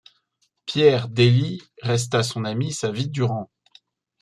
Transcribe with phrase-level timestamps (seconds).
[0.65, 3.51] Pierre d'Ailly resta son ami sa vie durant.